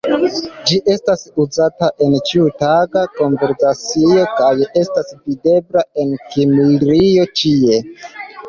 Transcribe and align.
Ĝi 0.69 0.77
estas 0.93 1.25
uzata 1.43 1.89
en 2.05 2.15
ĉiutaga 2.29 3.03
konversacio 3.19 4.25
kaj 4.41 4.49
estas 4.83 5.15
videbla 5.29 5.85
en 6.05 6.19
Kimrio 6.33 7.29
ĉie. 7.43 7.81